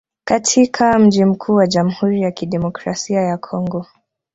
katika 0.23 0.99
mji 0.99 1.25
mkuu 1.25 1.53
wa 1.53 1.67
Jamhuri 1.67 2.21
ya 2.21 2.31
Kidemokrasia 2.31 3.21
ya 3.21 3.37
Kongo 3.37 3.85